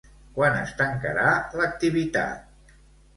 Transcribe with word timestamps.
Quan 0.37 0.55
es 0.61 0.69
tancarà 0.79 1.25
l'activitat? 1.59 2.73